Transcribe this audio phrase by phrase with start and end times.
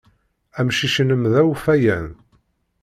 [0.59, 2.07] Amcic-nnem d awfayan.